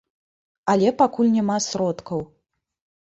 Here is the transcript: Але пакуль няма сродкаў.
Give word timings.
Але 0.73 0.87
пакуль 1.03 1.31
няма 1.37 1.57
сродкаў. 1.67 2.19